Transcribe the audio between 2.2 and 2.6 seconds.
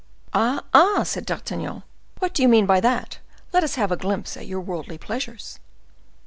do you